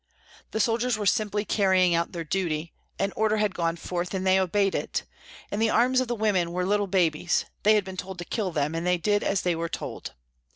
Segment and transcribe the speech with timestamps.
[0.49, 4.39] The soldiers were simply carrying out their duty, an order had gone forth and they
[4.39, 5.03] obeyed it;
[5.51, 8.49] in the arms of the women were little babies, they had been told to kill
[8.51, 10.15] them, and they did as they were told.